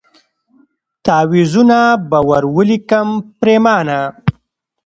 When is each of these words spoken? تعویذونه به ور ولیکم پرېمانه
تعویذونه 1.05 1.79
به 2.09 2.19
ور 2.27 2.43
ولیکم 2.55 3.07
پرېمانه 3.39 3.99